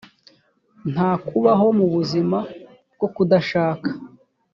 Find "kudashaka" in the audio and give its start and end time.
3.15-3.89